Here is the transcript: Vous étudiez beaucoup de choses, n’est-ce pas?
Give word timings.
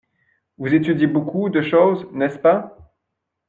Vous 0.57 0.73
étudiez 0.73 1.05
beaucoup 1.05 1.49
de 1.49 1.61
choses, 1.61 2.07
n’est-ce 2.11 2.39
pas? 2.39 2.75